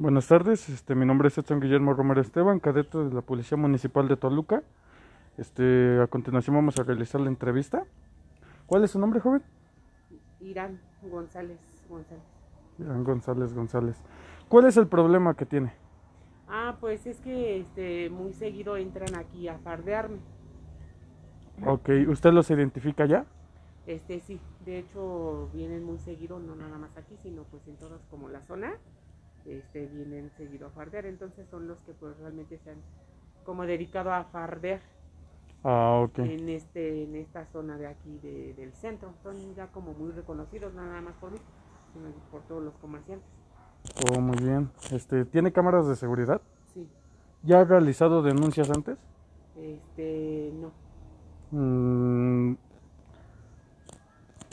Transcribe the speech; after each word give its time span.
Buenas 0.00 0.28
tardes, 0.28 0.70
este, 0.70 0.94
mi 0.94 1.04
nombre 1.04 1.28
es 1.28 1.36
Edson 1.36 1.60
Guillermo 1.60 1.92
Romero 1.92 2.22
Esteban, 2.22 2.58
cadete 2.58 2.96
de 2.96 3.12
la 3.12 3.20
Policía 3.20 3.58
Municipal 3.58 4.08
de 4.08 4.16
Toluca. 4.16 4.62
Este, 5.36 6.00
a 6.00 6.06
continuación 6.06 6.56
vamos 6.56 6.78
a 6.78 6.84
realizar 6.84 7.20
la 7.20 7.28
entrevista. 7.28 7.84
¿Cuál 8.66 8.84
es 8.84 8.92
su 8.92 8.98
nombre, 8.98 9.20
joven? 9.20 9.42
Irán 10.40 10.80
González 11.02 11.58
González. 11.86 12.22
Irán 12.78 13.04
González 13.04 13.52
González. 13.52 14.02
¿Cuál 14.48 14.64
es 14.64 14.78
el 14.78 14.86
problema 14.86 15.34
que 15.34 15.44
tiene? 15.44 15.74
Ah, 16.48 16.78
pues 16.80 17.06
es 17.06 17.20
que 17.20 17.60
este, 17.60 18.08
muy 18.08 18.32
seguido 18.32 18.78
entran 18.78 19.14
aquí 19.16 19.48
a 19.48 19.58
fardearme. 19.58 20.20
Ok, 21.66 21.90
¿usted 22.08 22.32
los 22.32 22.50
identifica 22.50 23.04
ya? 23.04 23.26
Este 23.86 24.20
sí, 24.20 24.40
de 24.64 24.78
hecho 24.78 25.50
vienen 25.52 25.84
muy 25.84 25.98
seguido, 25.98 26.38
no 26.38 26.56
nada 26.56 26.78
más 26.78 26.96
aquí, 26.96 27.18
sino 27.22 27.42
pues 27.42 27.68
en 27.68 27.76
todas 27.76 28.00
como 28.06 28.30
la 28.30 28.40
zona, 28.46 28.72
este, 29.46 29.86
vienen 29.86 30.30
seguido 30.36 30.68
a 30.68 30.70
fardear, 30.70 31.06
entonces 31.06 31.46
son 31.50 31.66
los 31.68 31.78
que 31.80 31.92
pues 31.92 32.16
realmente 32.18 32.58
se 32.58 32.70
han 32.70 32.78
como 33.44 33.64
dedicado 33.66 34.12
a 34.12 34.24
fardear 34.24 34.80
Ah, 35.62 36.06
en 36.16 36.48
este, 36.48 37.04
en 37.04 37.16
esta 37.16 37.44
zona 37.46 37.76
de 37.76 37.86
aquí 37.86 38.18
de- 38.22 38.54
del 38.54 38.72
centro. 38.74 39.12
Son 39.22 39.36
ya 39.54 39.66
como 39.68 39.92
muy 39.92 40.10
reconocidos, 40.12 40.72
no 40.74 40.82
nada 40.84 41.00
más 41.00 41.14
por 41.16 41.30
mí, 41.32 41.38
sino 41.92 42.06
por 42.30 42.40
todos 42.42 42.62
los 42.62 42.74
comerciantes. 42.74 43.28
Oh, 44.12 44.20
muy 44.20 44.36
bien. 44.38 44.70
Este, 44.92 45.24
¿tiene 45.24 45.52
cámaras 45.52 45.86
de 45.86 45.96
seguridad? 45.96 46.40
Sí, 46.74 46.86
¿Ya 47.42 47.60
ha 47.60 47.64
realizado 47.64 48.22
denuncias 48.22 48.70
antes? 48.70 48.96
este, 49.56 50.50
no, 50.60 50.70
Mm, 51.52 52.54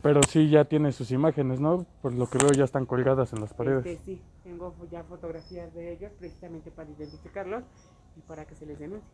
pero 0.08 0.22
sí 0.24 0.50
ya 0.50 0.64
tiene 0.64 0.94
sus 0.94 1.12
imágenes, 1.12 1.60
¿no? 1.60 1.86
Por 2.02 2.14
lo 2.14 2.30
que 2.30 2.38
veo 2.38 2.54
ya 2.54 2.64
están 2.64 2.86
colgadas 2.86 3.34
en 3.34 3.42
las 3.42 3.54
paredes. 3.54 3.86
Este, 3.86 4.06
sí, 4.06 4.22
tengo 4.42 4.74
ya 4.90 5.04
fotografías 5.04 5.74
de 5.74 5.92
ellos 5.92 6.14
precisamente 6.18 6.72
para 6.72 6.90
identificarlos 6.90 7.66
y 8.16 8.22
para 8.22 8.46
que 8.46 8.56
se 8.56 8.66
les 8.66 8.80
denuncie. 8.80 9.06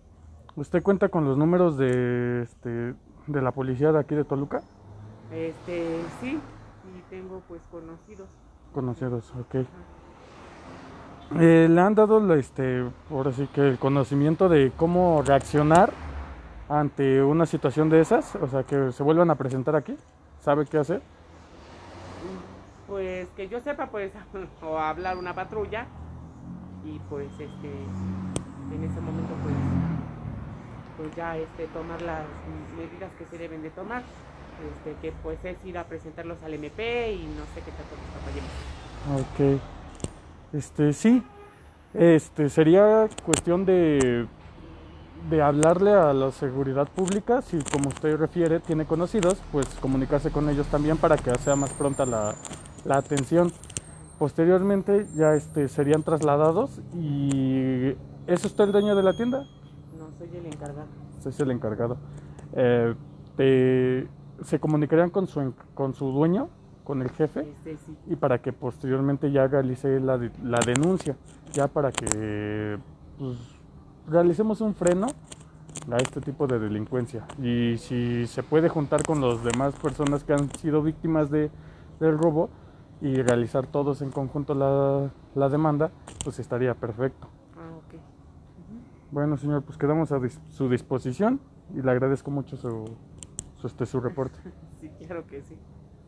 ¿Usted 0.55 0.83
cuenta 0.83 1.09
con 1.09 1.25
los 1.25 1.35
números 1.35 1.79
de, 1.79 2.43
este, 2.43 2.93
de 3.25 3.41
la 3.41 3.51
policía 3.51 3.91
de 3.91 4.01
aquí 4.01 4.13
de 4.13 4.23
Toluca? 4.23 4.61
Este, 5.31 5.99
sí, 6.21 6.39
y 6.95 7.09
tengo 7.09 7.41
pues 7.47 7.63
conocidos. 7.71 8.29
Conocidos, 8.71 9.33
ok. 9.39 9.65
Eh, 11.39 11.67
¿Le 11.71 11.81
han 11.81 11.95
dado, 11.95 12.19
la, 12.19 12.35
este, 12.35 12.87
ahora 13.09 13.31
sí 13.31 13.49
que 13.51 13.67
el 13.67 13.79
conocimiento 13.79 14.47
de 14.47 14.71
cómo 14.77 15.23
reaccionar 15.25 15.91
ante 16.69 17.23
una 17.23 17.47
situación 17.47 17.89
de 17.89 17.99
esas? 17.99 18.35
O 18.35 18.47
sea, 18.47 18.61
que 18.61 18.91
se 18.91 19.01
vuelvan 19.01 19.31
a 19.31 19.35
presentar 19.35 19.75
aquí. 19.75 19.97
¿Sabe 20.43 20.65
qué 20.65 20.77
hacer? 20.77 21.01
Pues 22.87 23.29
que 23.29 23.47
yo 23.47 23.61
sepa, 23.61 23.87
pues, 23.87 24.11
o 24.61 24.77
hablar 24.77 25.17
una 25.17 25.33
patrulla 25.33 25.85
y 26.83 26.99
pues 27.09 27.29
este, 27.31 27.71
en 28.75 28.83
ese 28.83 28.99
momento 28.99 29.33
pues, 29.41 29.55
pues 30.97 31.15
ya 31.15 31.37
este, 31.37 31.67
tomar 31.67 32.01
las 32.01 32.25
medidas 32.77 33.09
que 33.17 33.25
se 33.25 33.37
deben 33.37 33.61
de 33.61 33.69
tomar. 33.69 34.03
Este, 34.53 34.95
que 35.01 35.13
pues 35.23 35.43
es 35.43 35.57
ir 35.65 35.77
a 35.77 35.85
presentarlos 35.85 36.41
al 36.43 36.53
MP 36.53 37.13
y 37.13 37.25
no 37.25 37.45
sé 37.55 37.61
qué 37.61 37.71
tanto 37.71 37.95
nos 37.95 38.15
apoyemos. 38.21 38.51
Ok. 39.21 39.61
Este, 40.53 40.93
sí. 40.93 41.23
Este, 41.93 42.49
sería 42.49 43.07
cuestión 43.23 43.65
de, 43.65 44.27
de 45.29 45.41
hablarle 45.41 45.93
a 45.93 46.13
la 46.13 46.31
seguridad 46.31 46.87
pública, 46.87 47.41
si 47.41 47.57
como 47.71 47.89
usted 47.89 48.17
refiere 48.17 48.59
tiene 48.59 48.85
conocidos, 48.85 49.41
pues 49.51 49.67
comunicarse 49.81 50.31
con 50.31 50.49
ellos 50.49 50.67
también 50.67 50.97
para 50.97 51.17
que 51.17 51.33
sea 51.39 51.55
más 51.55 51.71
pronta 51.71 52.05
la, 52.05 52.35
la 52.85 52.97
atención. 52.97 53.51
Posteriormente 54.19 55.07
ya 55.15 55.33
este, 55.35 55.67
serían 55.67 56.03
trasladados 56.03 56.79
y 56.93 57.95
¿es 58.27 58.45
usted 58.45 58.65
el 58.65 58.71
dueño 58.71 58.95
de 58.95 59.03
la 59.03 59.13
tienda? 59.13 59.45
No 59.97 60.09
soy 60.17 60.29
el 60.37 60.45
encargado. 60.45 60.87
Es 61.25 61.39
el 61.39 61.51
encargado. 61.51 61.97
Eh, 62.53 62.93
te- 63.35 64.07
¿Se 64.43 64.59
comunicarían 64.59 65.09
con 65.09 65.27
su, 65.27 65.53
con 65.73 65.93
su 65.93 66.11
dueño, 66.11 66.49
con 66.83 67.01
el 67.01 67.09
jefe? 67.11 67.41
Este 67.65 67.77
sí. 67.85 67.95
y 68.07 68.15
para 68.15 68.39
que 68.41 68.51
posteriormente 68.51 69.31
ya 69.31 69.47
realice 69.47 69.99
la, 69.99 70.17
la 70.43 70.59
denuncia, 70.65 71.15
ya 71.53 71.67
para 71.67 71.91
que 71.91 72.77
pues, 73.17 73.37
realicemos 74.07 74.61
un 74.61 74.73
freno 74.75 75.07
a 75.91 75.97
este 75.97 76.21
tipo 76.21 76.47
de 76.47 76.59
delincuencia. 76.59 77.25
Y 77.41 77.77
si 77.77 78.25
se 78.27 78.43
puede 78.43 78.69
juntar 78.69 79.03
con 79.03 79.21
las 79.21 79.43
demás 79.43 79.73
personas 79.75 80.23
que 80.23 80.33
han 80.33 80.49
sido 80.57 80.81
víctimas 80.81 81.29
de, 81.29 81.49
del 81.99 82.17
robo 82.17 82.49
y 83.01 83.15
realizar 83.21 83.67
todos 83.67 84.01
en 84.01 84.11
conjunto 84.11 84.53
la, 84.55 85.09
la 85.35 85.49
demanda, 85.49 85.91
pues 86.23 86.39
estaría 86.39 86.73
perfecto. 86.73 87.27
Ah, 87.57 87.69
ok. 87.77 87.99
Bueno, 89.11 89.37
señor, 89.37 89.63
pues 89.63 89.77
quedamos 89.77 90.11
a 90.11 90.17
dis- 90.19 90.39
su 90.49 90.69
disposición 90.69 91.39
y 91.75 91.81
le 91.81 91.91
agradezco 91.91 92.31
mucho 92.31 92.55
su, 92.57 92.85
su, 93.55 93.67
este, 93.67 93.85
su 93.85 93.99
reporte. 93.99 94.39
Sí, 94.83 94.89
claro 95.07 95.25
que 95.25 95.41
sí. 95.41 95.57